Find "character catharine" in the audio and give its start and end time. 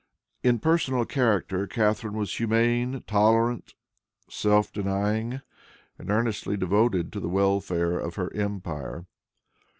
1.05-2.15